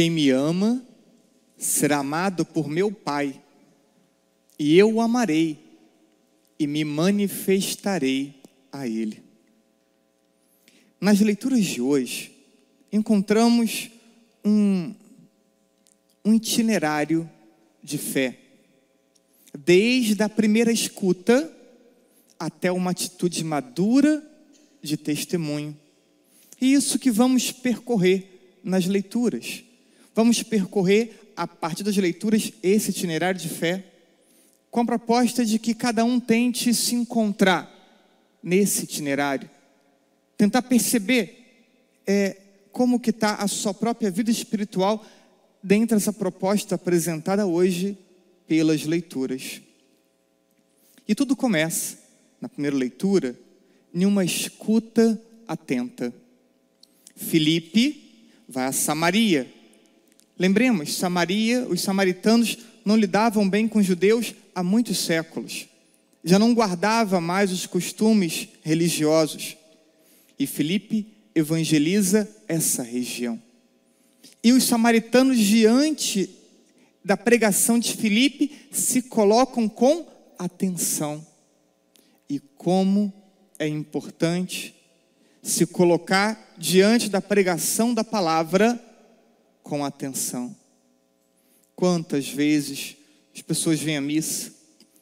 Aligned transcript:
Quem 0.00 0.08
me 0.08 0.30
ama 0.30 0.82
será 1.58 1.98
amado 1.98 2.42
por 2.42 2.70
meu 2.70 2.90
Pai, 2.90 3.38
e 4.58 4.78
eu 4.78 4.94
o 4.94 5.00
amarei 5.02 5.58
e 6.58 6.66
me 6.66 6.86
manifestarei 6.86 8.34
a 8.72 8.88
Ele. 8.88 9.22
Nas 10.98 11.20
leituras 11.20 11.62
de 11.66 11.82
hoje, 11.82 12.32
encontramos 12.90 13.90
um, 14.42 14.94
um 16.24 16.32
itinerário 16.32 17.28
de 17.82 17.98
fé, 17.98 18.38
desde 19.52 20.22
a 20.22 20.30
primeira 20.30 20.72
escuta 20.72 21.54
até 22.38 22.72
uma 22.72 22.92
atitude 22.92 23.44
madura 23.44 24.26
de 24.80 24.96
testemunho. 24.96 25.76
E 26.58 26.72
isso 26.72 26.98
que 26.98 27.10
vamos 27.10 27.52
percorrer 27.52 28.60
nas 28.64 28.86
leituras. 28.86 29.64
Vamos 30.14 30.42
percorrer, 30.42 31.32
a 31.36 31.46
partir 31.46 31.82
das 31.82 31.96
leituras, 31.96 32.52
esse 32.62 32.90
itinerário 32.90 33.40
de 33.40 33.48
fé, 33.48 33.84
com 34.70 34.80
a 34.80 34.86
proposta 34.86 35.44
de 35.44 35.58
que 35.58 35.74
cada 35.74 36.04
um 36.04 36.20
tente 36.20 36.72
se 36.74 36.94
encontrar 36.94 37.68
nesse 38.42 38.84
itinerário, 38.84 39.48
tentar 40.36 40.62
perceber 40.62 41.40
é, 42.06 42.36
como 42.72 43.00
que 43.00 43.10
está 43.10 43.34
a 43.34 43.48
sua 43.48 43.74
própria 43.74 44.10
vida 44.10 44.30
espiritual 44.30 45.04
dentro 45.62 45.96
dessa 45.96 46.12
proposta 46.12 46.76
apresentada 46.76 47.46
hoje 47.46 47.96
pelas 48.46 48.84
leituras. 48.84 49.60
E 51.06 51.14
tudo 51.14 51.36
começa, 51.36 51.98
na 52.40 52.48
primeira 52.48 52.76
leitura, 52.76 53.38
em 53.92 54.06
uma 54.06 54.24
escuta 54.24 55.20
atenta. 55.46 56.14
Filipe 57.16 58.28
vai 58.48 58.66
a 58.66 58.72
Samaria. 58.72 59.52
Lembremos, 60.40 60.96
Samaria, 60.96 61.66
os 61.68 61.82
samaritanos 61.82 62.56
não 62.82 62.96
lidavam 62.96 63.46
bem 63.46 63.68
com 63.68 63.78
os 63.78 63.84
judeus 63.84 64.34
há 64.54 64.62
muitos 64.62 64.96
séculos. 64.96 65.66
Já 66.24 66.38
não 66.38 66.54
guardava 66.54 67.20
mais 67.20 67.52
os 67.52 67.66
costumes 67.66 68.48
religiosos. 68.62 69.58
E 70.38 70.46
Filipe 70.46 71.12
evangeliza 71.34 72.26
essa 72.48 72.82
região. 72.82 73.38
E 74.42 74.54
os 74.54 74.64
samaritanos, 74.64 75.36
diante 75.36 76.30
da 77.04 77.18
pregação 77.18 77.78
de 77.78 77.94
Filipe, 77.94 78.50
se 78.72 79.02
colocam 79.02 79.68
com 79.68 80.06
atenção. 80.38 81.22
E 82.30 82.40
como 82.56 83.12
é 83.58 83.68
importante 83.68 84.74
se 85.42 85.66
colocar 85.66 86.54
diante 86.56 87.10
da 87.10 87.20
pregação 87.20 87.92
da 87.92 88.02
palavra 88.02 88.82
com 89.62 89.84
atenção. 89.84 90.54
Quantas 91.74 92.28
vezes 92.28 92.96
as 93.34 93.42
pessoas 93.42 93.80
vêm 93.80 93.96
à 93.96 94.00
missa, 94.00 94.52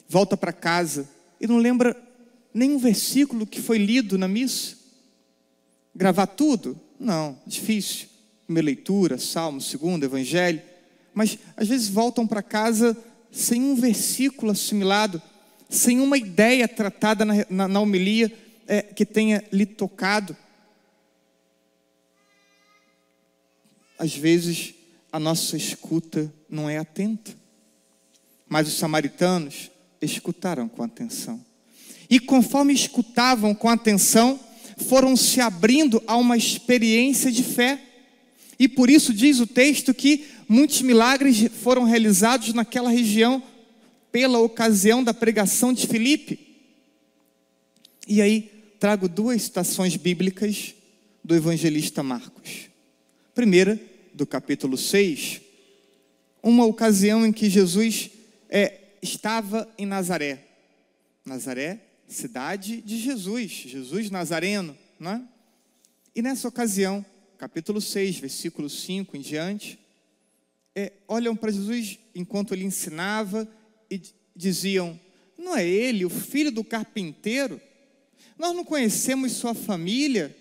volta 0.09 0.37
para 0.37 0.53
casa 0.53 1.09
e 1.41 1.47
não 1.47 1.59
lembra 1.59 1.97
nenhum 2.53 2.79
versículo 2.79 3.47
que 3.47 3.61
foi 3.61 3.79
lido 3.79 4.17
na 4.17 4.29
missa? 4.29 4.77
Gravar 5.95 6.27
tudo? 6.27 6.79
Não, 6.99 7.39
difícil. 7.47 8.09
Primeira 8.47 8.67
leitura, 8.67 9.19
salmo, 9.19 9.61
segundo, 9.61 10.05
evangelho. 10.05 10.63
Mas 11.13 11.39
às 11.57 11.69
vezes 11.69 11.89
voltam 11.89 12.27
para 12.27 12.43
casa 12.43 12.97
sem 13.31 13.63
um 13.63 13.75
versículo 13.75 14.53
assimilado, 14.53 15.21
sem 15.69 16.01
uma 16.01 16.17
ideia 16.17 16.67
tratada 16.67 17.25
na, 17.25 17.35
na, 17.51 17.69
na 17.69 17.81
homilia 17.81 18.33
é, 18.67 18.83
que 18.83 19.05
tenha 19.05 19.43
lhe 19.53 19.67
tocado. 19.67 20.37
Às 23.99 24.15
vezes 24.15 24.75
a 25.11 25.19
nossa 25.19 25.57
escuta 25.57 26.33
não 26.49 26.69
é 26.69 26.79
atenta, 26.79 27.37
mas 28.49 28.69
os 28.69 28.75
samaritanos 28.75 29.71
escutaram 30.01 30.69
com 30.69 30.83
atenção. 30.83 31.45
E 32.09 32.19
conforme 32.19 32.73
escutavam 32.73 33.55
com 33.55 33.69
atenção, 33.69 34.39
foram 34.79 35.17
se 35.17 35.41
abrindo 35.41 36.03
a 36.07 36.17
uma 36.17 36.37
experiência 36.37 37.31
de 37.31 37.43
fé. 37.43 37.83
E 38.59 38.69
por 38.69 38.89
isso 38.89 39.13
diz 39.13 39.41
o 39.41 39.47
texto 39.47 39.93
que 39.93 40.27
muitos 40.49 40.81
milagres 40.83 41.51
foram 41.61 41.85
realizados 41.85 42.55
naquela 42.55 42.91
região 42.91 43.43
pela 44.11 44.39
ocasião 44.39 45.05
da 45.05 45.13
pregação 45.13 45.73
de 45.73 45.87
Filipe. 45.87 46.39
E 48.07 48.23
aí 48.23 48.51
trago 48.81 49.09
duas 49.09 49.43
citações 49.43 49.97
bíblicas 49.97 50.75
do 51.23 51.35
evangelista 51.35 52.03
Marcos. 52.03 52.69
Primeira, 53.35 53.79
do 54.19 54.27
capítulo 54.27 54.77
6, 54.77 55.41
uma 56.43 56.67
ocasião 56.67 57.25
em 57.25 57.33
que 57.33 57.49
Jesus 57.49 58.11
é, 58.51 58.81
estava 59.01 59.73
em 59.79 59.87
Nazaré. 59.87 60.45
Nazaré 61.25 61.81
cidade 62.09 62.81
de 62.81 62.99
Jesus, 62.99 63.53
Jesus 63.53 64.11
Nazareno, 64.11 64.77
né? 64.99 65.23
E 66.17 66.21
nessa 66.21 66.49
ocasião, 66.49 67.07
capítulo 67.39 67.81
6, 67.81 68.19
versículo 68.19 68.69
5 68.69 69.17
em 69.17 69.21
diante, 69.21 69.79
é, 70.75 70.95
olham 71.07 71.37
para 71.37 71.53
Jesus 71.53 72.01
enquanto 72.13 72.55
ele 72.55 72.65
ensinava 72.65 73.47
e 73.89 74.03
diziam: 74.35 74.99
Não 75.39 75.57
é 75.57 75.65
ele, 75.65 76.05
o 76.05 76.11
filho 76.11 76.51
do 76.51 76.65
carpinteiro? 76.65 77.61
Nós 78.37 78.53
não 78.53 78.65
conhecemos 78.65 79.31
sua 79.31 79.55
família, 79.55 80.37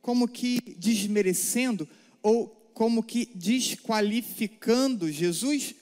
como 0.00 0.28
que 0.28 0.60
desmerecendo 0.78 1.88
ou 2.22 2.61
como 2.74 3.02
que 3.02 3.26
desqualificando 3.34 5.10
Jesus, 5.10 5.74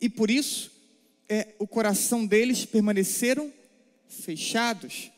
e 0.00 0.08
por 0.08 0.30
isso 0.30 0.70
é, 1.28 1.54
o 1.58 1.66
coração 1.66 2.26
deles 2.26 2.64
permaneceram 2.64 3.52
fechados 4.08 5.10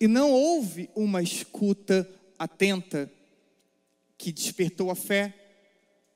e 0.00 0.06
não 0.06 0.30
houve 0.30 0.88
uma 0.94 1.22
escuta 1.22 2.08
atenta 2.38 3.10
que 4.16 4.32
despertou 4.32 4.90
a 4.90 4.94
fé. 4.94 5.34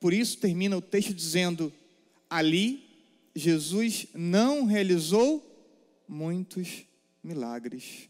Por 0.01 0.13
isso 0.13 0.39
termina 0.39 0.77
o 0.77 0.83
texto 0.83 1.13
dizendo: 1.13 1.73
ali 2.31 2.89
Jesus 3.35 4.07
não 4.15 4.65
realizou 4.65 5.49
muitos 6.09 6.85
milagres. 7.23 8.09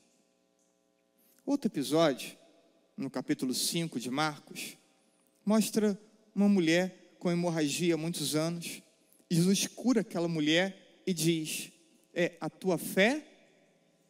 Outro 1.45 1.69
episódio, 1.69 2.37
no 2.97 3.11
capítulo 3.11 3.53
5 3.53 3.99
de 3.99 4.11
Marcos, 4.11 4.77
mostra 5.45 5.99
uma 6.35 6.49
mulher 6.49 7.15
com 7.19 7.31
hemorragia 7.31 7.95
há 7.95 7.97
muitos 7.97 8.35
anos. 8.35 8.83
Jesus 9.31 9.67
cura 9.67 10.01
aquela 10.01 10.29
mulher 10.29 11.01
e 11.07 11.15
diz: 11.15 11.71
É 12.15 12.37
a 12.41 12.51
tua 12.51 12.79
fé 12.79 13.25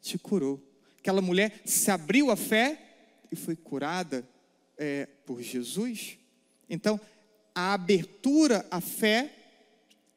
te 0.01 0.17
curou. 0.17 0.61
Aquela 0.99 1.21
mulher 1.21 1.61
se 1.65 1.91
abriu 1.91 2.31
à 2.31 2.35
fé 2.35 2.79
e 3.31 3.35
foi 3.35 3.55
curada 3.55 4.27
é, 4.77 5.05
por 5.25 5.41
Jesus. 5.41 6.17
Então, 6.69 6.99
a 7.53 7.73
abertura 7.73 8.65
à 8.71 8.81
fé 8.81 9.31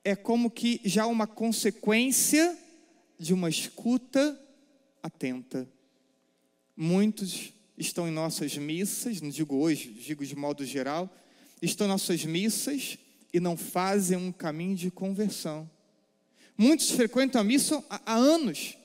é 0.04 0.14
como 0.14 0.50
que 0.50 0.80
já 0.84 1.06
uma 1.06 1.26
consequência 1.26 2.56
de 3.18 3.34
uma 3.34 3.48
escuta 3.48 4.40
atenta. 5.02 5.68
Muitos 6.76 7.52
estão 7.76 8.08
em 8.08 8.12
nossas 8.12 8.56
missas, 8.56 9.20
não 9.20 9.30
digo 9.30 9.56
hoje, 9.56 9.90
digo 9.90 10.24
de 10.24 10.36
modo 10.36 10.64
geral, 10.64 11.12
estão 11.62 11.86
em 11.86 11.90
nossas 11.90 12.24
missas 12.24 12.98
e 13.32 13.40
não 13.40 13.56
fazem 13.56 14.16
um 14.16 14.32
caminho 14.32 14.76
de 14.76 14.90
conversão. 14.90 15.70
Muitos 16.56 16.90
frequentam 16.90 17.40
a 17.40 17.44
missa 17.44 17.84
há 17.90 18.14
anos, 18.14 18.76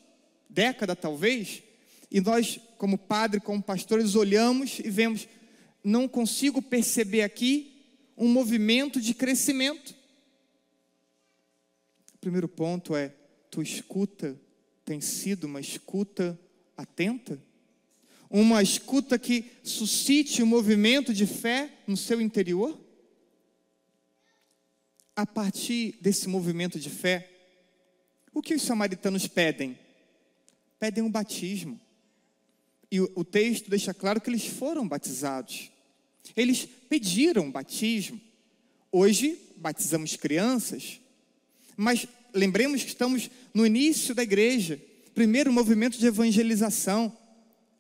década 0.50 0.96
talvez, 0.96 1.64
e 2.12 2.20
nós, 2.20 2.60
como 2.78 2.98
padre, 2.98 3.40
como 3.40 3.64
pastores, 3.64 4.16
olhamos 4.16 4.80
e 4.80 4.90
vemos, 4.90 5.28
não 5.84 6.08
consigo 6.08 6.62
perceber 6.62 7.22
aqui 7.22 7.72
um 8.18 8.28
movimento 8.28 9.00
de 9.00 9.14
crescimento. 9.14 9.96
O 12.14 12.18
primeiro 12.20 12.50
ponto 12.50 12.96
é: 12.96 13.16
tua 13.50 13.64
escuta 13.64 14.40
tem 14.84 15.00
sido 15.00 15.46
uma 15.46 15.62
escuta 15.62 16.38
atenta? 16.76 17.42
Uma 18.32 18.64
escuta 18.64 19.20
que 19.20 19.46
suscite 19.64 20.42
um 20.42 20.48
movimento 20.48 21.14
de 21.14 21.28
fé 21.28 21.70
no 21.86 21.96
seu 21.96 22.20
interior? 22.20 22.80
A 25.16 25.26
partir 25.26 25.98
desse 26.02 26.28
movimento 26.28 26.80
de 26.80 26.90
fé, 26.90 27.30
o 28.34 28.42
que 28.42 28.56
os 28.56 28.62
samaritanos 28.64 29.28
pedem? 29.28 29.78
pedem 30.82 31.04
um 31.04 31.12
batismo. 31.12 31.80
E 32.90 33.00
o, 33.00 33.12
o 33.14 33.24
texto 33.24 33.70
deixa 33.70 33.94
claro 33.94 34.20
que 34.20 34.32
eles 34.32 34.48
foram 34.48 34.88
batizados. 34.88 35.70
Eles 36.36 36.68
pediram 36.90 37.52
batismo. 37.52 38.20
Hoje 38.92 39.38
batizamos 39.58 40.16
crianças, 40.16 41.00
mas 41.78 42.08
lembremos 42.34 42.84
que 42.84 42.90
estamos 42.90 43.30
no 43.54 43.66
início 43.66 44.16
da 44.16 44.24
igreja, 44.24 44.82
primeiro 45.14 45.54
movimento 45.54 46.00
de 46.00 46.08
evangelização. 46.08 47.16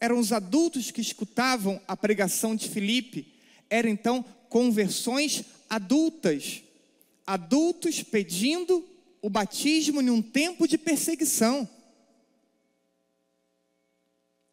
Eram 0.01 0.17
os 0.17 0.33
adultos 0.33 0.89
que 0.89 0.99
escutavam 0.99 1.79
a 1.87 1.95
pregação 1.95 2.55
de 2.55 2.67
Filipe, 2.67 3.31
eram 3.69 3.87
então 3.87 4.25
conversões 4.49 5.45
adultas, 5.69 6.63
adultos 7.25 8.01
pedindo 8.01 8.83
o 9.21 9.29
batismo 9.29 10.01
em 10.01 10.09
um 10.09 10.21
tempo 10.21 10.67
de 10.67 10.77
perseguição. 10.77 11.69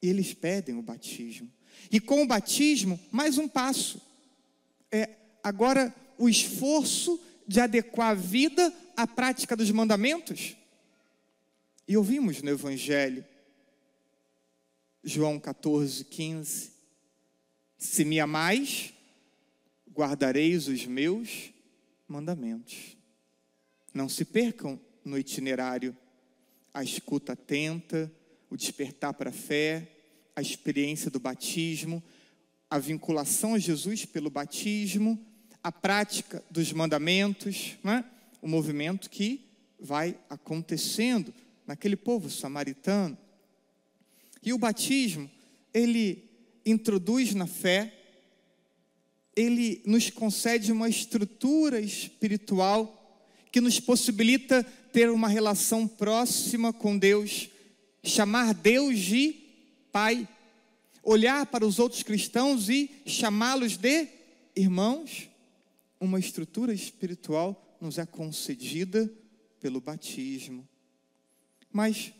E 0.02 0.08
eles 0.08 0.34
pedem 0.34 0.76
o 0.76 0.82
batismo. 0.82 1.50
E 1.90 1.98
com 1.98 2.22
o 2.22 2.26
batismo, 2.26 3.00
mais 3.10 3.38
um 3.38 3.48
passo. 3.48 4.00
É 4.92 5.08
agora 5.42 5.94
o 6.18 6.28
esforço 6.28 7.18
de 7.46 7.58
adequar 7.58 8.10
a 8.10 8.14
vida 8.14 8.72
à 8.94 9.06
prática 9.06 9.56
dos 9.56 9.70
mandamentos. 9.70 10.54
E 11.88 11.96
ouvimos 11.96 12.42
no 12.42 12.50
Evangelho, 12.50 13.24
João 15.08 15.40
14, 15.40 16.04
15: 16.04 16.70
Se 17.78 18.04
me 18.04 18.20
amais, 18.20 18.92
guardareis 19.90 20.68
os 20.68 20.84
meus 20.84 21.50
mandamentos. 22.06 22.94
Não 23.94 24.06
se 24.06 24.22
percam 24.26 24.78
no 25.02 25.16
itinerário 25.16 25.96
a 26.74 26.84
escuta 26.84 27.32
atenta, 27.32 28.12
o 28.50 28.56
despertar 28.56 29.14
para 29.14 29.30
a 29.30 29.32
fé, 29.32 29.88
a 30.36 30.42
experiência 30.42 31.10
do 31.10 31.18
batismo, 31.18 32.02
a 32.68 32.78
vinculação 32.78 33.54
a 33.54 33.58
Jesus 33.58 34.04
pelo 34.04 34.28
batismo, 34.28 35.18
a 35.64 35.72
prática 35.72 36.44
dos 36.50 36.70
mandamentos, 36.70 37.78
é? 37.82 38.04
o 38.42 38.46
movimento 38.46 39.08
que 39.08 39.40
vai 39.80 40.18
acontecendo 40.28 41.32
naquele 41.66 41.96
povo 41.96 42.28
samaritano. 42.28 43.16
E 44.42 44.52
o 44.52 44.58
batismo, 44.58 45.30
ele 45.72 46.24
introduz 46.64 47.34
na 47.34 47.46
fé, 47.46 47.94
ele 49.34 49.82
nos 49.86 50.10
concede 50.10 50.72
uma 50.72 50.88
estrutura 50.88 51.80
espiritual 51.80 52.94
que 53.52 53.60
nos 53.60 53.78
possibilita 53.80 54.62
ter 54.92 55.10
uma 55.10 55.28
relação 55.28 55.86
próxima 55.86 56.72
com 56.72 56.98
Deus, 56.98 57.48
chamar 58.02 58.52
Deus 58.54 58.98
de 58.98 59.34
Pai, 59.92 60.28
olhar 61.02 61.46
para 61.46 61.66
os 61.66 61.78
outros 61.78 62.02
cristãos 62.02 62.68
e 62.68 62.90
chamá-los 63.06 63.76
de 63.76 64.08
irmãos. 64.54 65.28
Uma 66.00 66.18
estrutura 66.18 66.72
espiritual 66.72 67.76
nos 67.80 67.98
é 67.98 68.04
concedida 68.06 69.10
pelo 69.60 69.80
batismo. 69.80 70.68
Mas, 71.72 72.12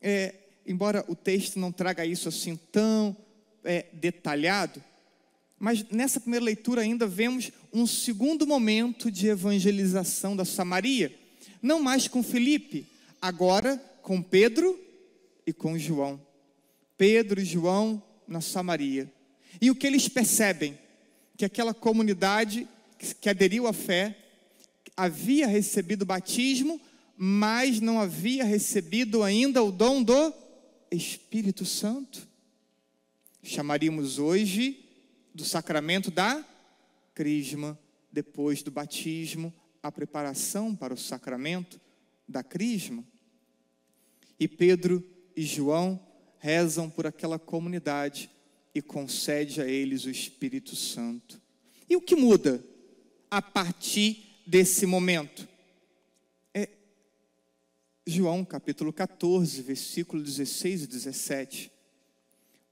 é, 0.00 0.34
embora 0.68 1.02
o 1.08 1.16
texto 1.16 1.58
não 1.58 1.72
traga 1.72 2.04
isso 2.04 2.28
assim 2.28 2.54
tão 2.70 3.16
é, 3.64 3.86
detalhado, 3.92 4.84
mas 5.58 5.82
nessa 5.90 6.20
primeira 6.20 6.44
leitura 6.44 6.82
ainda 6.82 7.06
vemos 7.06 7.50
um 7.72 7.86
segundo 7.86 8.46
momento 8.46 9.10
de 9.10 9.26
evangelização 9.26 10.36
da 10.36 10.44
Samaria, 10.44 11.12
não 11.60 11.82
mais 11.82 12.06
com 12.06 12.22
Felipe, 12.22 12.86
agora 13.20 13.76
com 14.02 14.22
Pedro 14.22 14.78
e 15.46 15.52
com 15.52 15.76
João. 15.78 16.20
Pedro 16.96 17.40
e 17.40 17.44
João 17.44 18.02
na 18.26 18.40
Samaria. 18.40 19.10
E 19.60 19.70
o 19.70 19.74
que 19.74 19.86
eles 19.86 20.08
percebem? 20.08 20.78
Que 21.36 21.44
aquela 21.44 21.72
comunidade 21.72 22.68
que 23.20 23.28
aderiu 23.28 23.66
à 23.66 23.72
fé 23.72 24.16
havia 24.96 25.46
recebido 25.46 26.02
o 26.02 26.06
batismo, 26.06 26.80
mas 27.16 27.80
não 27.80 28.00
havia 28.00 28.44
recebido 28.44 29.22
ainda 29.22 29.62
o 29.62 29.72
dom 29.72 30.02
do 30.02 30.32
Espírito 30.90 31.64
Santo. 31.64 32.26
Chamaríamos 33.42 34.18
hoje 34.18 34.84
do 35.34 35.44
sacramento 35.44 36.10
da 36.10 36.44
crisma, 37.14 37.78
depois 38.10 38.62
do 38.62 38.70
batismo, 38.70 39.52
a 39.82 39.92
preparação 39.92 40.74
para 40.74 40.94
o 40.94 40.98
sacramento 40.98 41.80
da 42.26 42.42
crisma. 42.42 43.04
E 44.38 44.46
Pedro 44.46 45.04
e 45.36 45.42
João 45.42 46.00
rezam 46.38 46.88
por 46.88 47.06
aquela 47.06 47.38
comunidade 47.38 48.30
e 48.74 48.82
concede 48.82 49.60
a 49.60 49.66
eles 49.66 50.04
o 50.04 50.10
Espírito 50.10 50.76
Santo. 50.76 51.40
E 51.88 51.96
o 51.96 52.00
que 52.00 52.14
muda 52.14 52.62
a 53.30 53.42
partir 53.42 54.42
desse 54.46 54.86
momento? 54.86 55.48
João 58.10 58.42
capítulo 58.42 58.90
14, 58.90 59.60
versículo 59.60 60.22
16 60.22 60.84
e 60.84 60.86
17. 60.86 61.70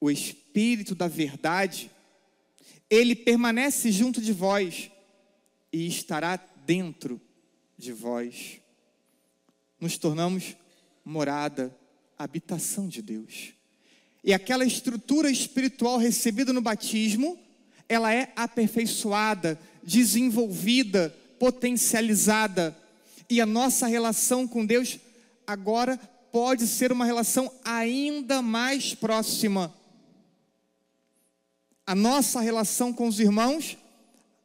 O 0.01 0.11
Espírito 0.11 0.95
da 0.95 1.09
verdade 1.09 1.91
ele 2.89 3.15
permanece 3.15 3.93
junto 3.93 4.19
de 4.19 4.33
vós 4.33 4.91
e 5.71 5.87
estará 5.87 6.37
dentro 6.65 7.21
de 7.77 7.93
vós. 7.93 8.63
Nos 9.79 9.99
tornamos 9.99 10.57
morada, 11.05 11.77
habitação 12.19 12.89
de 12.89 13.03
Deus. 13.03 13.53
E 14.25 14.33
aquela 14.33 14.65
estrutura 14.65 15.31
espiritual 15.31 15.99
recebida 15.99 16.51
no 16.51 16.63
batismo, 16.63 17.39
ela 17.87 18.11
é 18.11 18.33
aperfeiçoada, 18.35 19.61
desenvolvida, 19.83 21.15
potencializada. 21.39 22.75
E 23.29 23.39
a 23.39 23.45
nossa 23.45 23.87
relação 23.87 24.49
com 24.49 24.65
Deus 24.65 24.99
agora 25.47 25.97
pode 26.33 26.67
ser 26.67 26.93
uma 26.93 27.05
relação 27.05 27.51
ainda 27.65 28.43
mais 28.43 28.95
próxima 28.95 29.73
a 31.87 31.95
nossa 31.95 32.41
relação 32.41 32.93
com 32.93 33.07
os 33.07 33.21
irmãos, 33.21 33.79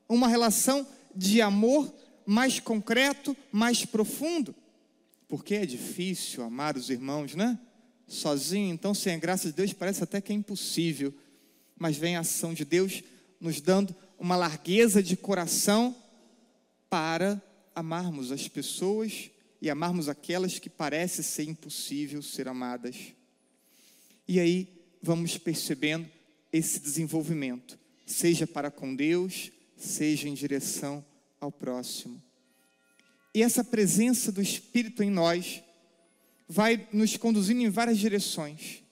uma 0.08 0.28
relação 0.28 0.88
de 1.16 1.42
amor 1.42 1.92
mais 2.24 2.60
concreto, 2.60 3.36
mais 3.52 3.84
profundo. 3.84 4.54
Porque 5.28 5.56
é 5.56 5.66
difícil 5.66 6.44
amar 6.44 6.78
os 6.78 6.90
irmãos, 6.90 7.34
né? 7.34 7.58
Sozinho, 8.08 8.72
então, 8.72 8.94
sem 8.94 9.16
a 9.16 9.18
graça 9.18 9.48
de 9.48 9.56
Deus, 9.56 9.74
parece 9.74 10.04
até 10.04 10.22
que 10.22 10.32
é 10.32 10.36
impossível. 10.36 11.12
Mas 11.80 11.98
vem 11.98 12.16
a 12.16 12.20
ação 12.20 12.54
de 12.54 12.64
Deus 12.64 13.02
nos 13.40 13.60
dando 13.60 13.96
uma 14.20 14.36
largueza 14.36 15.02
de 15.02 15.18
coração 15.18 15.96
para 16.90 17.42
amarmos 17.74 18.32
as 18.32 18.48
pessoas 18.48 19.32
e 19.62 19.70
amarmos 19.70 20.10
aquelas 20.10 20.58
que 20.58 20.70
parece 20.70 21.22
ser 21.24 21.44
impossível 21.44 22.22
ser 22.22 22.48
amadas. 22.48 23.14
E 24.28 24.40
aí 24.40 24.68
vamos 25.02 25.38
percebendo 25.38 26.10
esse 26.52 26.80
desenvolvimento, 26.80 27.78
seja 28.06 28.48
para 28.48 28.72
com 28.72 28.96
Deus, 28.96 29.52
seja 29.78 30.28
em 30.28 30.34
direção 30.34 31.06
ao 31.40 31.52
próximo. 31.52 32.22
E 33.34 33.42
essa 33.42 33.64
presença 33.64 34.32
do 34.32 34.42
Espírito 34.42 35.04
em 35.04 35.10
nós 35.10 35.62
vai 36.48 36.88
nos 36.92 37.16
conduzindo 37.16 37.62
em 37.62 37.70
várias 37.70 37.98
direções. 37.98 38.84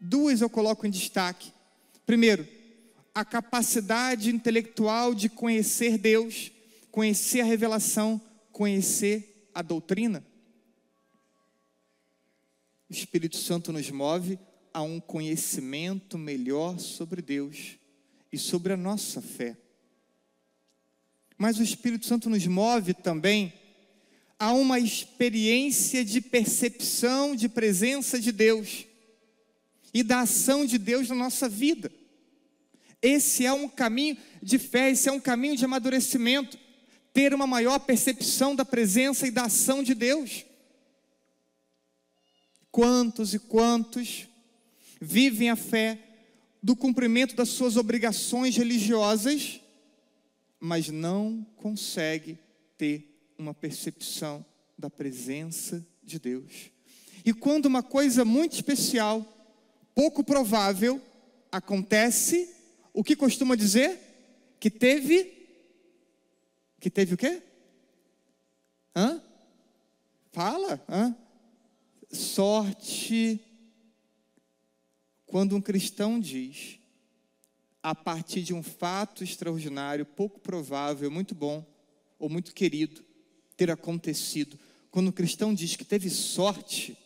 Duas 0.00 0.40
eu 0.40 0.48
coloco 0.48 0.86
em 0.86 0.90
destaque. 0.90 1.52
Primeiro, 2.06 2.48
a 3.14 3.24
capacidade 3.24 4.30
intelectual 4.30 5.14
de 5.14 5.28
conhecer 5.28 5.98
Deus, 5.98 6.50
conhecer 6.90 7.40
a 7.40 7.44
revelação, 7.44 8.20
conhecer 8.52 9.37
a 9.58 9.62
doutrina. 9.62 10.24
O 12.88 12.92
Espírito 12.92 13.36
Santo 13.36 13.72
nos 13.72 13.90
move 13.90 14.38
a 14.72 14.82
um 14.82 15.00
conhecimento 15.00 16.16
melhor 16.16 16.78
sobre 16.78 17.20
Deus 17.20 17.76
e 18.32 18.38
sobre 18.38 18.72
a 18.72 18.76
nossa 18.76 19.20
fé. 19.20 19.58
Mas 21.36 21.58
o 21.58 21.64
Espírito 21.64 22.06
Santo 22.06 22.30
nos 22.30 22.46
move 22.46 22.94
também 22.94 23.52
a 24.38 24.52
uma 24.52 24.78
experiência 24.78 26.04
de 26.04 26.20
percepção 26.20 27.34
de 27.34 27.48
presença 27.48 28.20
de 28.20 28.30
Deus 28.30 28.86
e 29.92 30.04
da 30.04 30.20
ação 30.20 30.64
de 30.64 30.78
Deus 30.78 31.08
na 31.08 31.16
nossa 31.16 31.48
vida. 31.48 31.90
Esse 33.02 33.44
é 33.44 33.52
um 33.52 33.68
caminho 33.68 34.16
de 34.40 34.56
fé, 34.56 34.92
esse 34.92 35.08
é 35.08 35.12
um 35.12 35.18
caminho 35.18 35.56
de 35.56 35.64
amadurecimento, 35.64 36.56
ter 37.18 37.34
uma 37.34 37.48
maior 37.48 37.80
percepção 37.80 38.54
da 38.54 38.64
presença 38.64 39.26
e 39.26 39.32
da 39.32 39.46
ação 39.46 39.82
de 39.82 39.92
Deus. 39.92 40.44
Quantos 42.70 43.34
e 43.34 43.40
quantos 43.40 44.28
vivem 45.00 45.50
a 45.50 45.56
fé 45.56 45.98
do 46.62 46.76
cumprimento 46.76 47.34
das 47.34 47.48
suas 47.48 47.76
obrigações 47.76 48.56
religiosas, 48.56 49.60
mas 50.60 50.90
não 50.90 51.44
consegue 51.56 52.38
ter 52.76 53.20
uma 53.36 53.52
percepção 53.52 54.46
da 54.78 54.88
presença 54.88 55.84
de 56.04 56.20
Deus. 56.20 56.70
E 57.24 57.34
quando 57.34 57.66
uma 57.66 57.82
coisa 57.82 58.24
muito 58.24 58.52
especial, 58.52 59.26
pouco 59.92 60.22
provável, 60.22 61.02
acontece, 61.50 62.48
o 62.92 63.02
que 63.02 63.16
costuma 63.16 63.56
dizer? 63.56 63.98
Que 64.60 64.70
teve 64.70 65.37
que 66.80 66.90
teve 66.90 67.14
o 67.14 67.16
quê? 67.16 67.42
Hã? 68.94 69.22
Fala, 70.32 70.84
hã? 70.88 71.16
Sorte 72.10 73.40
quando 75.26 75.54
um 75.54 75.60
cristão 75.60 76.18
diz: 76.18 76.78
a 77.82 77.94
partir 77.94 78.42
de 78.42 78.54
um 78.54 78.62
fato 78.62 79.22
extraordinário, 79.22 80.04
pouco 80.04 80.40
provável, 80.40 81.10
muito 81.10 81.34
bom 81.34 81.64
ou 82.18 82.28
muito 82.28 82.54
querido 82.54 83.04
ter 83.56 83.70
acontecido. 83.70 84.58
Quando 84.90 85.08
o 85.08 85.12
cristão 85.12 85.54
diz 85.54 85.76
que 85.76 85.84
teve 85.84 86.08
sorte, 86.08 86.96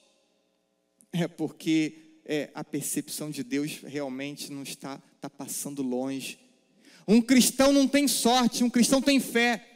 é 1.13 1.27
porque 1.27 2.21
é, 2.25 2.51
a 2.55 2.65
percepção 2.65 3.31
de 3.31 3.43
Deus 3.43 3.81
realmente 3.83 4.53
não 4.53 4.63
está, 4.63 5.03
está 5.17 5.29
passando 5.29 5.83
longe. 5.83 6.39
Um 7.07 7.21
cristão 7.21 7.73
não 7.73 7.87
tem 7.89 8.07
sorte, 8.07 8.65
um 8.65 8.71
cristão 8.71 9.01
tem 9.01 9.19
fé. 9.21 9.69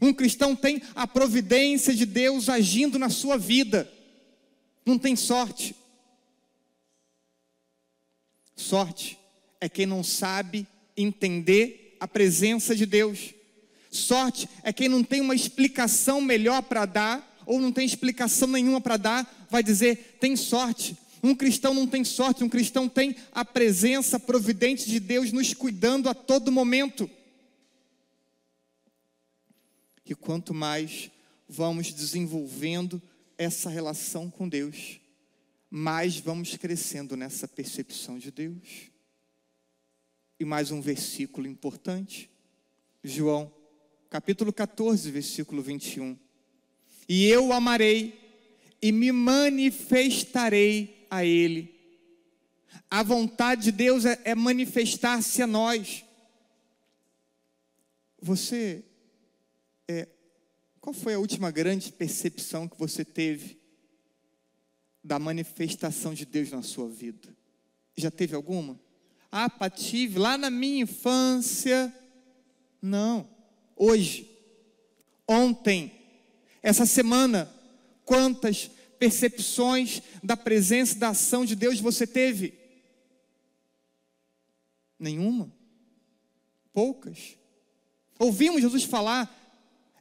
Um 0.00 0.12
cristão 0.12 0.54
tem 0.54 0.82
a 0.94 1.06
providência 1.06 1.94
de 1.94 2.06
Deus 2.06 2.48
agindo 2.48 2.98
na 2.98 3.08
sua 3.08 3.36
vida. 3.36 3.90
Não 4.84 4.98
tem 4.98 5.16
sorte. 5.16 5.74
Sorte 8.56 9.18
é 9.60 9.68
quem 9.68 9.86
não 9.86 10.02
sabe 10.02 10.66
entender 10.96 11.96
a 12.00 12.08
presença 12.08 12.74
de 12.74 12.86
Deus. 12.86 13.34
Sorte 13.90 14.48
é 14.62 14.72
quem 14.72 14.88
não 14.88 15.02
tem 15.02 15.20
uma 15.20 15.34
explicação 15.34 16.20
melhor 16.20 16.62
para 16.62 16.84
dar, 16.84 17.42
ou 17.46 17.60
não 17.60 17.72
tem 17.72 17.86
explicação 17.86 18.48
nenhuma 18.48 18.80
para 18.80 18.96
dar, 18.96 19.46
vai 19.50 19.62
dizer: 19.62 20.18
tem 20.20 20.36
sorte. 20.36 20.96
Um 21.22 21.34
cristão 21.34 21.74
não 21.74 21.86
tem 21.86 22.04
sorte, 22.04 22.44
um 22.44 22.48
cristão 22.48 22.88
tem 22.88 23.16
a 23.32 23.44
presença 23.44 24.18
providente 24.18 24.88
de 24.88 25.00
Deus 25.00 25.32
nos 25.32 25.52
cuidando 25.54 26.08
a 26.08 26.14
todo 26.14 26.52
momento. 26.52 27.10
E 30.04 30.14
quanto 30.14 30.54
mais 30.54 31.10
vamos 31.48 31.92
desenvolvendo 31.92 33.00
essa 33.36 33.68
relação 33.68 34.30
com 34.30 34.48
Deus, 34.48 35.00
mais 35.70 36.18
vamos 36.18 36.56
crescendo 36.56 37.16
nessa 37.16 37.46
percepção 37.46 38.18
de 38.18 38.30
Deus. 38.30 38.90
E 40.40 40.44
mais 40.44 40.70
um 40.70 40.80
versículo 40.80 41.46
importante, 41.46 42.30
João, 43.02 43.52
capítulo 44.08 44.52
14, 44.52 45.10
versículo 45.10 45.62
21. 45.62 46.16
E 47.08 47.26
eu 47.26 47.52
amarei 47.52 48.18
e 48.80 48.92
me 48.92 49.10
manifestarei 49.10 50.97
a 51.10 51.24
Ele. 51.24 51.74
A 52.90 53.02
vontade 53.02 53.64
de 53.64 53.72
Deus 53.72 54.04
é, 54.04 54.20
é 54.24 54.34
manifestar-se 54.34 55.42
a 55.42 55.46
nós. 55.46 56.04
Você, 58.20 58.84
é, 59.86 60.08
qual 60.80 60.92
foi 60.92 61.14
a 61.14 61.18
última 61.18 61.50
grande 61.50 61.92
percepção 61.92 62.66
que 62.66 62.78
você 62.78 63.04
teve 63.04 63.58
da 65.02 65.18
manifestação 65.18 66.14
de 66.14 66.24
Deus 66.24 66.50
na 66.50 66.62
sua 66.62 66.88
vida? 66.88 67.36
Já 67.96 68.10
teve 68.10 68.34
alguma? 68.34 68.78
Ah, 69.30 69.50
tive 69.68 70.18
lá 70.18 70.38
na 70.38 70.50
minha 70.50 70.82
infância. 70.82 71.94
Não, 72.80 73.28
hoje, 73.76 74.30
ontem, 75.26 75.92
essa 76.62 76.86
semana, 76.86 77.52
quantas 78.04 78.70
percepções 78.98 80.02
da 80.22 80.36
presença, 80.36 80.98
da 80.98 81.10
ação 81.10 81.44
de 81.44 81.54
Deus 81.54 81.80
você 81.80 82.06
teve? 82.06 82.54
Nenhuma? 84.98 85.52
Poucas? 86.72 87.36
Ouvimos 88.18 88.60
Jesus 88.60 88.84
falar: 88.84 89.32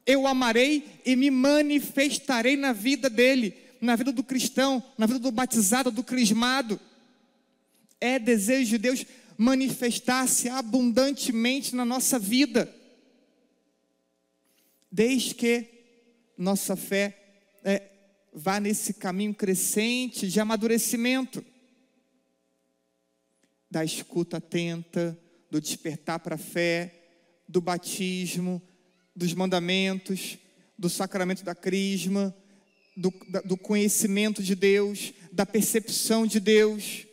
Eu 0.06 0.26
amarei 0.26 1.02
e 1.06 1.16
me 1.16 1.30
manifestarei 1.30 2.58
na 2.58 2.74
vida 2.74 3.10
dele, 3.10 3.56
na 3.80 3.96
vida 3.96 4.12
do 4.12 4.24
cristão, 4.24 4.84
na 4.98 5.06
vida 5.06 5.20
do 5.20 5.32
batizado, 5.32 5.92
do 5.92 6.04
crismado. 6.04 6.80
É 8.02 8.18
desejo 8.18 8.72
de 8.72 8.78
Deus 8.78 9.06
manifestar-se 9.38 10.50
abundantemente 10.50 11.76
na 11.76 11.86
nossa 11.86 12.18
vida, 12.18 12.74
desde 14.92 15.36
que 15.36 15.66
nossa 16.36 16.76
fé 16.76 17.27
vá 18.40 18.60
nesse 18.60 18.94
caminho 18.94 19.34
crescente 19.34 20.28
de 20.28 20.40
amadurecimento, 20.40 21.44
da 23.70 23.84
escuta 23.84 24.38
atenta, 24.38 25.20
do 25.50 25.60
despertar 25.60 26.20
para 26.20 26.36
a 26.36 26.38
fé, 26.38 26.94
do 27.50 27.60
batismo, 27.60 28.62
dos 29.16 29.34
mandamentos, 29.34 30.38
do 30.78 30.88
sacramento 30.88 31.44
da 31.44 31.56
crisma, 31.56 32.36
do, 32.96 33.12
do 33.44 33.58
conhecimento 33.58 34.44
de 34.44 34.54
Deus, 34.54 35.14
da 35.32 35.46
percepção 35.46 36.28
de 36.28 36.40
Deus. 36.40 37.08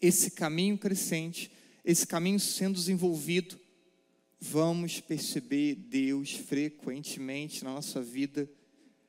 Esse 0.00 0.30
caminho 0.30 0.78
crescente, 0.78 1.50
esse 1.84 2.06
caminho 2.06 2.38
sendo 2.38 2.76
desenvolvido, 2.76 3.58
vamos 4.40 5.00
perceber 5.00 5.74
Deus 5.74 6.34
frequentemente 6.34 7.64
na 7.64 7.74
nossa 7.74 8.00
vida 8.00 8.48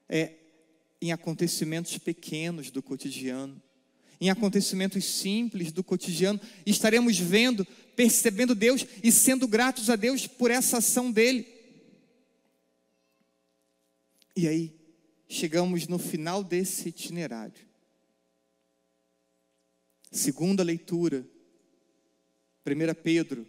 é, 0.09 0.48
em 1.01 1.11
acontecimentos 1.11 1.97
pequenos 1.97 2.71
do 2.71 2.81
cotidiano, 2.81 3.61
em 4.19 4.29
acontecimentos 4.29 5.05
simples 5.05 5.71
do 5.71 5.83
cotidiano, 5.83 6.39
estaremos 6.65 7.17
vendo, 7.17 7.65
percebendo 7.95 8.53
Deus 8.53 8.85
e 9.03 9.11
sendo 9.11 9.47
gratos 9.47 9.89
a 9.89 9.95
Deus 9.95 10.27
por 10.27 10.51
essa 10.51 10.79
ação 10.79 11.11
dele. 11.11 11.47
E 14.35 14.47
aí, 14.47 14.75
chegamos 15.27 15.87
no 15.87 15.97
final 15.97 16.43
desse 16.43 16.89
itinerário. 16.89 17.67
Segunda 20.11 20.63
leitura, 20.63 21.25
1 22.65 23.01
Pedro, 23.01 23.47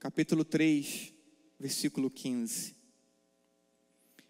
capítulo 0.00 0.44
3, 0.44 1.12
versículo 1.60 2.10
15. 2.10 2.74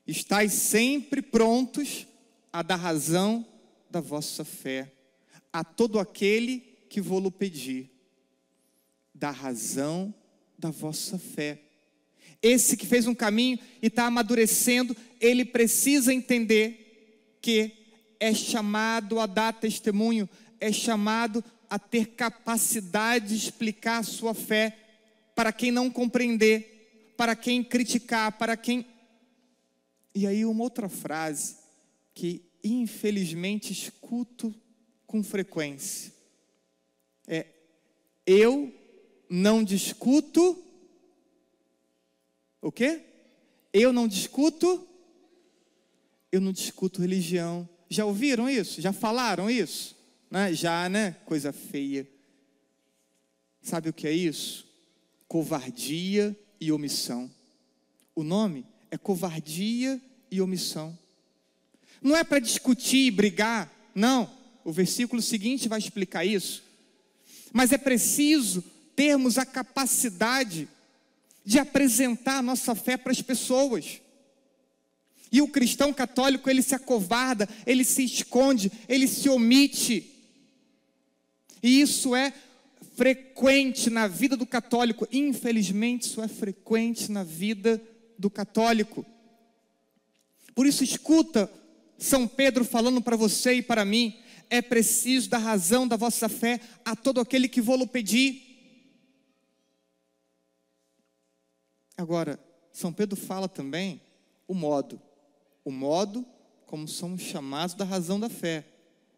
Estais 0.07 0.53
sempre 0.53 1.23
prontos 1.23 2.08
a 2.59 2.62
dar 2.62 2.75
razão 2.75 3.47
da 3.88 4.00
vossa 4.00 4.45
fé 4.45 4.93
a 5.53 5.62
todo 5.62 6.00
aquele 6.00 6.59
que 6.88 7.00
vou-lo 7.00 7.31
pedir. 7.31 7.88
Da 9.15 9.31
razão 9.31 10.12
da 10.59 10.71
vossa 10.71 11.19
fé. 11.19 11.61
Esse 12.43 12.77
que 12.77 12.85
fez 12.85 13.07
um 13.07 13.15
caminho 13.15 13.61
e 13.81 13.87
está 13.87 14.07
amadurecendo, 14.07 14.97
ele 15.21 15.45
precisa 15.45 16.12
entender 16.12 17.38
que 17.41 17.73
é 18.19 18.35
chamado 18.35 19.21
a 19.21 19.27
dar 19.27 19.53
testemunho, 19.53 20.29
é 20.61 20.73
chamado 20.73 21.45
a 21.71 21.79
ter 21.79 22.07
capacidade 22.09 23.29
de 23.29 23.37
explicar 23.37 23.99
a 23.99 24.03
sua 24.03 24.35
fé 24.35 24.77
para 25.33 25.53
quem 25.53 25.71
não 25.71 25.88
compreender, 25.88 27.12
para 27.17 27.37
quem 27.37 27.62
criticar, 27.62 28.33
para 28.33 28.57
quem 28.57 28.85
e 30.12 30.27
aí, 30.27 30.45
uma 30.45 30.65
outra 30.65 30.88
frase 30.88 31.59
que 32.12 32.48
infelizmente 32.62 33.73
escuto 33.73 34.55
com 35.07 35.23
frequência 35.23 36.12
é: 37.29 37.47
Eu 38.27 38.73
não 39.29 39.62
discuto. 39.62 40.65
O 42.61 42.73
quê? 42.73 43.03
Eu 43.73 43.93
não 43.93 44.09
discuto. 44.09 44.87
Eu 46.33 46.41
não 46.41 46.53
discuto 46.53 47.00
religião. 47.00 47.69
Já 47.88 48.05
ouviram 48.05 48.49
isso? 48.49 48.81
Já 48.81 48.93
falaram 48.93 49.49
isso? 49.49 49.97
Né? 50.31 50.53
Já, 50.53 50.88
né? 50.88 51.12
Coisa 51.25 51.53
feia. 51.53 52.09
Sabe 53.62 53.91
o 53.91 53.93
que 53.93 54.07
é 54.07 54.12
isso? 54.12 54.67
Covardia 55.27 56.37
e 56.61 56.73
omissão. 56.73 57.31
O 58.15 58.23
nome 58.23 58.67
é 58.91 58.99
covardia 58.99 60.00
e 60.31 60.41
omissão. 60.41 60.99
Não 62.02 62.17
é 62.17 62.25
para 62.25 62.38
discutir 62.38 63.07
e 63.07 63.11
brigar, 63.11 63.71
não. 63.95 64.31
O 64.64 64.73
versículo 64.73 65.23
seguinte 65.23 65.69
vai 65.69 65.78
explicar 65.78 66.25
isso. 66.25 66.62
Mas 67.52 67.73
é 67.73 67.78
preciso 67.78 68.62
termos 68.95 69.38
a 69.38 69.47
capacidade 69.47 70.69
de 71.45 71.59
apresentar 71.59 72.38
a 72.38 72.43
nossa 72.43 72.75
fé 72.75 72.97
para 72.97 73.12
as 73.12 73.23
pessoas. 73.23 74.00
E 75.31 75.40
o 75.40 75.49
cristão 75.49 75.93
católico, 75.93 76.49
ele 76.49 76.62
se 76.62 76.75
acovarda, 76.75 77.49
ele 77.67 77.85
se 77.85 78.05
esconde, 78.05 78.71
ele 78.88 79.07
se 79.07 79.28
omite. 79.28 80.11
E 81.62 81.81
isso 81.81 82.14
é 82.14 82.33
frequente 82.97 83.90
na 83.90 84.09
vida 84.09 84.37
do 84.37 84.47
católico. 84.47 85.07
Infelizmente, 85.12 86.02
isso 86.02 86.23
é 86.23 86.28
frequente 86.28 87.11
na 87.11 87.23
vida 87.23 87.81
do 88.19 88.28
católico. 88.28 89.07
Por 90.55 90.67
isso, 90.67 90.83
escuta 90.83 91.50
São 91.99 92.28
Pedro 92.28 92.64
falando 92.64 93.02
para 93.02 93.17
você 93.17 93.55
e 93.55 93.62
para 93.62 93.85
mim: 93.85 94.17
é 94.49 94.62
preciso 94.62 95.28
dar 95.28 95.38
razão 95.38 95.87
da 95.87 95.97
vossa 95.97 96.28
fé 96.28 96.61
a 96.85 96.95
todo 96.95 97.21
aquele 97.21 97.49
que 97.49 97.61
vou-lo 97.61 97.87
pedir. 97.87 98.45
Agora, 101.97 102.38
São 102.73 102.93
Pedro 102.93 103.17
fala 103.17 103.49
também 103.49 104.00
o 104.47 104.55
modo, 104.55 105.02
o 105.64 105.71
modo 105.73 106.25
como 106.64 106.87
somos 106.87 107.23
chamados 107.23 107.75
da 107.75 107.85
razão 107.85 108.21
da 108.21 108.28
fé. 108.28 108.64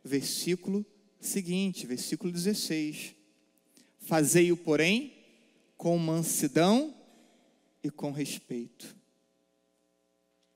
Versículo 0.03 0.87
seguinte, 1.21 1.87
versículo 1.87 2.33
16. 2.33 3.15
Fazei-o, 3.99 4.57
porém, 4.57 5.13
com 5.77 5.97
mansidão 5.99 6.95
e 7.83 7.91
com 7.91 8.11
respeito. 8.11 8.97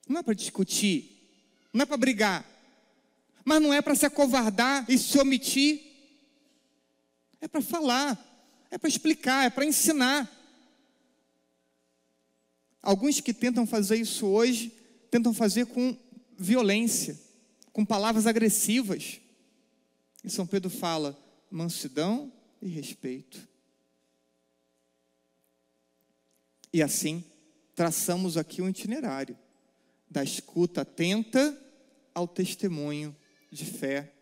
Não 0.08 0.20
é 0.20 0.22
para 0.22 0.34
discutir, 0.34 1.13
não 1.74 1.82
é 1.82 1.86
para 1.86 1.96
brigar, 1.96 2.48
mas 3.44 3.60
não 3.60 3.74
é 3.74 3.82
para 3.82 3.96
se 3.96 4.06
acovardar 4.06 4.86
e 4.88 4.96
se 4.96 5.18
omitir. 5.18 5.82
É 7.40 7.48
para 7.48 7.60
falar, 7.60 8.16
é 8.70 8.78
para 8.78 8.88
explicar, 8.88 9.44
é 9.44 9.50
para 9.50 9.64
ensinar. 9.64 10.30
Alguns 12.80 13.20
que 13.20 13.34
tentam 13.34 13.66
fazer 13.66 13.96
isso 13.96 14.24
hoje, 14.24 14.72
tentam 15.10 15.34
fazer 15.34 15.66
com 15.66 15.98
violência, 16.38 17.20
com 17.72 17.84
palavras 17.84 18.28
agressivas. 18.28 19.20
E 20.22 20.30
São 20.30 20.46
Pedro 20.46 20.70
fala: 20.70 21.18
mansidão 21.50 22.32
e 22.62 22.68
respeito. 22.68 23.48
E 26.72 26.80
assim, 26.80 27.24
traçamos 27.74 28.36
aqui 28.36 28.62
um 28.62 28.68
itinerário 28.68 29.36
da 30.08 30.22
escuta 30.22 30.82
atenta 30.82 31.60
ao 32.14 32.28
testemunho 32.28 33.14
de 33.50 33.64
fé. 33.64 34.12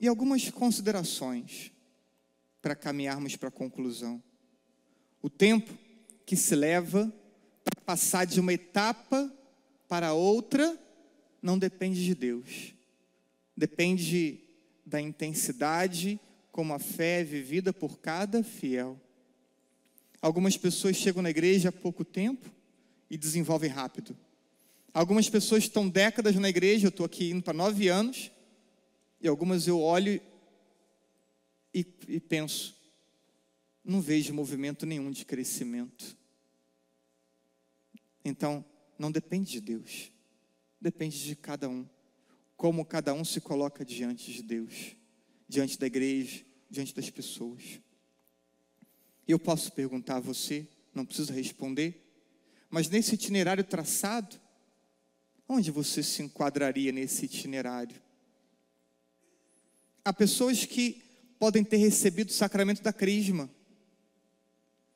E 0.00 0.06
algumas 0.06 0.50
considerações 0.50 1.72
para 2.60 2.74
caminharmos 2.74 3.36
para 3.36 3.48
a 3.48 3.52
conclusão. 3.52 4.22
O 5.22 5.30
tempo 5.30 5.72
que 6.26 6.36
se 6.36 6.54
leva 6.54 7.12
para 7.64 7.80
passar 7.84 8.26
de 8.26 8.40
uma 8.40 8.52
etapa 8.52 9.32
para 9.88 10.12
outra 10.12 10.78
não 11.40 11.58
depende 11.58 12.04
de 12.04 12.14
Deus. 12.14 12.74
Depende 13.56 14.40
da 14.84 15.00
intensidade 15.00 16.20
como 16.52 16.72
a 16.72 16.78
fé 16.78 17.20
é 17.20 17.24
vivida 17.24 17.72
por 17.72 17.98
cada 17.98 18.42
fiel. 18.42 19.00
Algumas 20.20 20.56
pessoas 20.56 20.96
chegam 20.96 21.22
na 21.22 21.30
igreja 21.30 21.68
há 21.68 21.72
pouco 21.72 22.04
tempo 22.04 22.50
e 23.10 23.16
desenvolvem 23.16 23.70
rápido. 23.70 24.16
Algumas 24.96 25.28
pessoas 25.28 25.64
estão 25.64 25.86
décadas 25.86 26.36
na 26.36 26.48
igreja, 26.48 26.86
eu 26.86 26.88
estou 26.88 27.04
aqui 27.04 27.28
indo 27.30 27.42
para 27.42 27.52
nove 27.52 27.86
anos, 27.86 28.30
e 29.20 29.28
algumas 29.28 29.68
eu 29.68 29.78
olho 29.78 30.18
e, 31.74 31.86
e 32.08 32.18
penso, 32.18 32.74
não 33.84 34.00
vejo 34.00 34.32
movimento 34.32 34.86
nenhum 34.86 35.10
de 35.10 35.26
crescimento. 35.26 36.16
Então, 38.24 38.64
não 38.98 39.12
depende 39.12 39.52
de 39.52 39.60
Deus, 39.60 40.10
depende 40.80 41.22
de 41.22 41.36
cada 41.36 41.68
um, 41.68 41.86
como 42.56 42.82
cada 42.82 43.12
um 43.12 43.22
se 43.22 43.38
coloca 43.38 43.84
diante 43.84 44.32
de 44.32 44.42
Deus, 44.42 44.96
diante 45.46 45.78
da 45.78 45.86
igreja, 45.86 46.42
diante 46.70 46.94
das 46.94 47.10
pessoas. 47.10 47.82
Eu 49.28 49.38
posso 49.38 49.70
perguntar 49.72 50.16
a 50.16 50.20
você, 50.20 50.66
não 50.94 51.04
precisa 51.04 51.34
responder, 51.34 52.02
mas 52.70 52.88
nesse 52.88 53.14
itinerário 53.14 53.62
traçado, 53.62 54.45
onde 55.48 55.70
você 55.70 56.02
se 56.02 56.22
enquadraria 56.22 56.92
nesse 56.92 57.24
itinerário? 57.24 57.96
Há 60.04 60.12
pessoas 60.12 60.64
que 60.64 61.02
podem 61.38 61.64
ter 61.64 61.76
recebido 61.76 62.30
o 62.30 62.32
sacramento 62.32 62.82
da 62.82 62.92
crisma, 62.92 63.50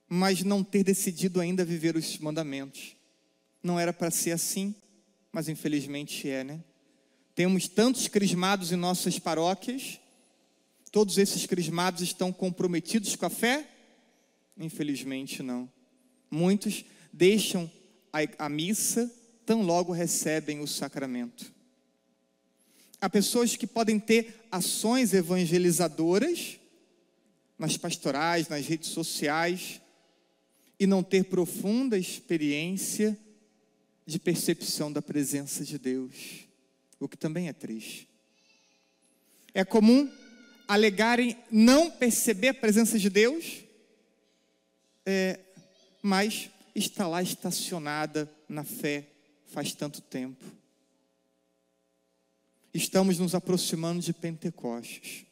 mas 0.08 0.42
não 0.42 0.64
ter 0.64 0.82
decidido 0.82 1.40
ainda 1.40 1.64
viver 1.64 1.96
os 1.96 2.18
mandamentos. 2.18 2.96
Não 3.62 3.78
era 3.78 3.92
para 3.92 4.10
ser 4.10 4.32
assim, 4.32 4.74
mas 5.32 5.48
infelizmente 5.48 6.28
é, 6.28 6.42
né? 6.42 6.64
Temos 7.34 7.68
tantos 7.68 8.08
crismados 8.08 8.72
em 8.72 8.76
nossas 8.76 9.18
paróquias, 9.18 10.00
todos 10.90 11.18
esses 11.18 11.46
crismados 11.46 12.02
estão 12.02 12.32
comprometidos 12.32 13.14
com 13.16 13.26
a 13.26 13.30
fé? 13.30 13.68
Infelizmente 14.58 15.42
não. 15.42 15.70
Muitos 16.30 16.84
deixam 17.12 17.70
a, 18.12 18.46
a 18.46 18.48
missa 18.48 19.10
tão 19.50 19.62
logo 19.62 19.92
recebem 19.92 20.60
o 20.60 20.66
sacramento. 20.68 21.52
Há 23.00 23.10
pessoas 23.10 23.56
que 23.56 23.66
podem 23.66 23.98
ter 23.98 24.46
ações 24.48 25.12
evangelizadoras 25.12 26.60
nas 27.58 27.76
pastorais, 27.76 28.46
nas 28.46 28.64
redes 28.64 28.90
sociais, 28.90 29.80
e 30.78 30.86
não 30.86 31.02
ter 31.02 31.24
profunda 31.24 31.98
experiência 31.98 33.18
de 34.06 34.20
percepção 34.20 34.92
da 34.92 35.02
presença 35.02 35.64
de 35.64 35.80
Deus, 35.80 36.46
o 37.00 37.08
que 37.08 37.16
também 37.16 37.48
é 37.48 37.52
triste. 37.52 38.08
É 39.52 39.64
comum 39.64 40.08
alegarem 40.68 41.36
não 41.50 41.90
perceber 41.90 42.50
a 42.50 42.54
presença 42.54 43.00
de 43.00 43.10
Deus, 43.10 43.64
é, 45.04 45.40
mas 46.00 46.48
está 46.72 47.08
lá 47.08 47.20
estacionada 47.20 48.32
na 48.48 48.62
fé 48.62 49.08
faz 49.50 49.74
tanto 49.74 50.00
tempo. 50.00 50.44
Estamos 52.72 53.18
nos 53.18 53.34
aproximando 53.34 54.00
de 54.00 54.12
Pentecostes. 54.12 55.26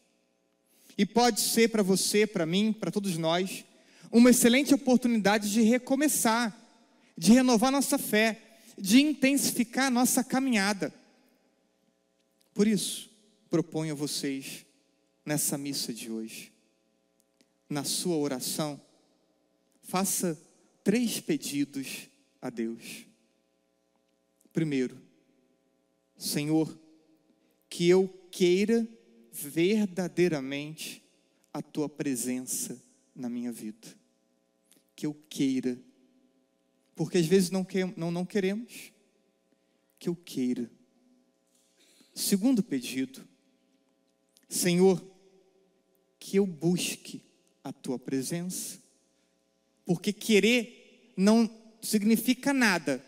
E 0.96 1.06
pode 1.06 1.40
ser 1.40 1.68
para 1.68 1.82
você, 1.82 2.26
para 2.26 2.44
mim, 2.44 2.72
para 2.72 2.90
todos 2.90 3.16
nós, 3.16 3.64
uma 4.10 4.30
excelente 4.30 4.74
oportunidade 4.74 5.52
de 5.52 5.62
recomeçar, 5.62 6.56
de 7.16 7.32
renovar 7.32 7.70
nossa 7.70 7.96
fé, 7.96 8.58
de 8.76 9.00
intensificar 9.00 9.90
nossa 9.90 10.24
caminhada. 10.24 10.92
Por 12.52 12.66
isso, 12.66 13.08
proponho 13.48 13.92
a 13.92 13.96
vocês, 13.96 14.66
nessa 15.24 15.56
missa 15.56 15.92
de 15.92 16.10
hoje, 16.10 16.52
na 17.70 17.84
sua 17.84 18.16
oração, 18.16 18.80
faça 19.82 20.40
três 20.82 21.20
pedidos 21.20 22.08
a 22.42 22.50
Deus. 22.50 23.07
Primeiro, 24.52 25.00
Senhor, 26.16 26.78
que 27.68 27.88
eu 27.88 28.08
queira 28.30 28.86
verdadeiramente 29.30 31.02
a 31.52 31.62
tua 31.62 31.88
presença 31.88 32.82
na 33.14 33.28
minha 33.28 33.52
vida. 33.52 33.88
Que 34.96 35.06
eu 35.06 35.14
queira. 35.28 35.78
Porque 36.94 37.18
às 37.18 37.26
vezes 37.26 37.50
não, 37.50 37.64
que, 37.64 37.84
não, 37.96 38.10
não 38.10 38.26
queremos. 38.26 38.92
Que 39.98 40.08
eu 40.08 40.16
queira. 40.16 40.70
Segundo 42.14 42.62
pedido, 42.62 43.26
Senhor, 44.48 45.04
que 46.18 46.36
eu 46.36 46.46
busque 46.46 47.22
a 47.62 47.72
tua 47.72 47.98
presença. 47.98 48.82
Porque 49.84 50.12
querer 50.12 51.12
não 51.16 51.48
significa 51.80 52.52
nada 52.52 53.04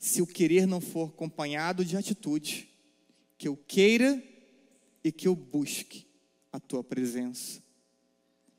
se 0.00 0.22
o 0.22 0.26
querer 0.26 0.66
não 0.66 0.80
for 0.80 1.10
acompanhado 1.10 1.84
de 1.84 1.94
atitude, 1.94 2.70
que 3.36 3.46
eu 3.46 3.54
queira 3.54 4.20
e 5.04 5.12
que 5.12 5.28
eu 5.28 5.36
busque 5.36 6.06
a 6.50 6.58
tua 6.58 6.82
presença. 6.82 7.62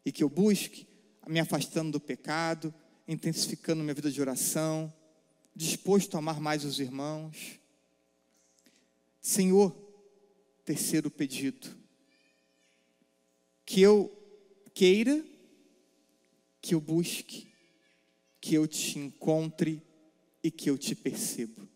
E 0.05 0.11
que 0.11 0.23
eu 0.23 0.29
busque 0.29 0.87
me 1.27 1.39
afastando 1.39 1.93
do 1.93 1.99
pecado, 1.99 2.71
intensificando 3.07 3.81
minha 3.81 3.95
vida 3.95 4.11
de 4.11 4.21
oração, 4.21 4.93
disposto 5.55 6.13
a 6.13 6.19
amar 6.19 6.39
mais 6.39 6.63
os 6.63 6.79
irmãos. 6.79 7.59
Senhor, 9.19 9.71
terceiro 10.63 11.09
pedido, 11.09 11.75
que 13.65 13.81
eu 13.81 14.15
queira, 14.75 15.25
que 16.61 16.75
eu 16.75 16.81
busque, 16.81 17.51
que 18.39 18.53
eu 18.53 18.67
te 18.67 18.99
encontre 18.99 19.81
e 20.43 20.49
que 20.49 20.69
eu 20.69 20.77
te 20.77 20.95
percebo. 20.95 21.67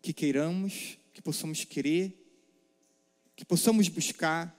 Que 0.00 0.12
queiramos, 0.12 0.98
que 1.12 1.22
possamos 1.22 1.64
querer, 1.64 2.24
que 3.34 3.44
possamos 3.44 3.88
buscar 3.88 4.54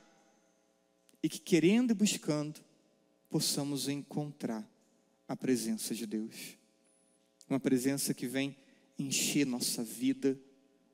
e 1.21 1.29
que 1.29 1.39
querendo 1.39 1.91
e 1.91 1.93
buscando 1.95 2.59
possamos 3.29 3.87
encontrar 3.87 4.67
a 5.27 5.35
presença 5.35 5.93
de 5.93 6.05
Deus. 6.05 6.57
Uma 7.49 7.59
presença 7.59 8.13
que 8.13 8.27
vem 8.27 8.55
encher 8.97 9.45
nossa 9.45 9.83
vida 9.83 10.39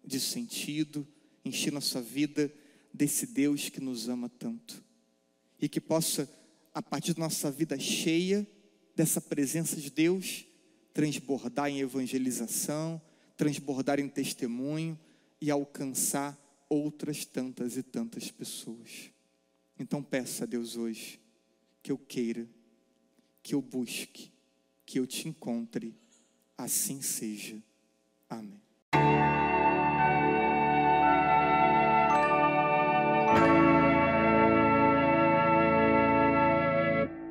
de 0.04 0.20
sentido, 0.20 1.08
encher 1.46 1.72
nossa 1.72 2.02
vida 2.02 2.54
desse 2.94 3.28
Deus 3.28 3.70
que 3.70 3.80
nos 3.80 4.10
ama 4.10 4.30
tanto. 4.30 4.84
E 5.60 5.70
que 5.70 5.80
possa, 5.80 6.30
a 6.74 6.82
partir 6.82 7.14
da 7.14 7.20
nossa 7.22 7.52
vida 7.52 7.78
cheia 7.80 8.48
dessa 8.96 9.22
presença 9.22 9.76
de 9.76 9.90
Deus, 9.90 10.46
transbordar 10.94 11.70
em 11.70 11.80
evangelização, 11.80 13.02
transbordar 13.38 14.00
em 14.00 14.08
testemunho 14.08 15.00
e 15.40 15.50
alcançar 15.50 16.40
outras 16.70 17.26
tantas 17.26 17.78
e 17.78 17.84
tantas 17.84 18.30
pessoas. 18.32 19.12
Então 19.78 20.04
peça 20.04 20.44
a 20.44 20.48
Deus 20.48 20.76
hoje 20.76 21.20
que 21.82 21.92
eu 21.92 21.98
queira, 21.98 22.48
que 23.42 23.56
eu 23.56 23.62
busque, 23.62 24.32
que 24.86 25.00
eu 25.00 25.08
te 25.08 25.28
encontre, 25.28 25.96
assim 26.58 27.02
seja. 27.02 27.62
Amém. 28.30 28.62